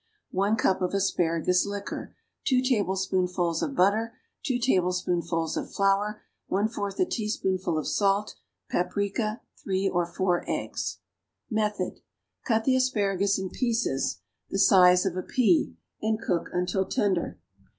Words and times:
1 0.31 0.55
cup 0.55 0.81
of 0.81 0.95
asparagus 0.95 1.63
liquor. 1.63 2.15
2 2.45 2.63
tablespoonfuls 2.63 3.61
of 3.61 3.75
butter. 3.75 4.15
2 4.41 4.57
tablespoonfuls 4.57 5.55
of 5.55 5.71
flour. 5.71 6.23
1/4 6.49 6.99
a 6.99 7.05
teaspoonful 7.05 7.77
of 7.77 7.85
salt. 7.87 8.33
Paprica. 8.67 9.41
3 9.57 9.87
or 9.87 10.07
4 10.07 10.43
eggs. 10.47 10.97
Method. 11.51 12.01
Cut 12.43 12.63
the 12.63 12.75
asparagus 12.75 13.37
in 13.37 13.51
pieces 13.51 14.21
of 14.47 14.53
the 14.53 14.57
size 14.57 15.05
of 15.05 15.15
a 15.15 15.21
pea 15.21 15.77
and 16.01 16.19
cook 16.19 16.49
until 16.51 16.85
tender. 16.87 17.37